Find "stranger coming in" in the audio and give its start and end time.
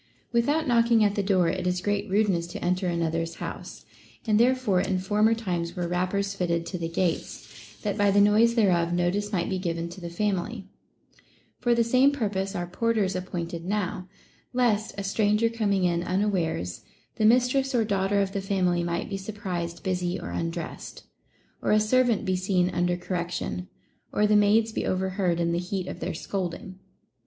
15.03-16.01